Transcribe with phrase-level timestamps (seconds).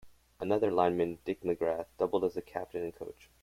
[0.39, 3.29] Another lineman, Dick McGrath, doubled as captain and coach.